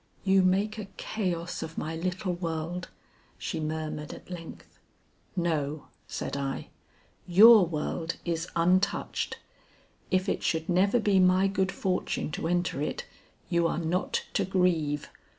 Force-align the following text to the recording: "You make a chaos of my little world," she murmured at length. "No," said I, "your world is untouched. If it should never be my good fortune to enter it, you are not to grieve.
"You 0.23 0.41
make 0.41 0.79
a 0.79 0.87
chaos 0.97 1.61
of 1.61 1.77
my 1.77 1.95
little 1.95 2.33
world," 2.33 2.89
she 3.37 3.59
murmured 3.59 4.15
at 4.15 4.31
length. 4.31 4.79
"No," 5.35 5.89
said 6.07 6.35
I, 6.35 6.69
"your 7.27 7.67
world 7.67 8.15
is 8.25 8.47
untouched. 8.55 9.37
If 10.09 10.27
it 10.27 10.41
should 10.41 10.67
never 10.67 10.99
be 10.99 11.19
my 11.19 11.47
good 11.47 11.71
fortune 11.71 12.31
to 12.31 12.47
enter 12.47 12.81
it, 12.81 13.05
you 13.47 13.67
are 13.67 13.77
not 13.77 14.25
to 14.33 14.43
grieve. 14.43 15.07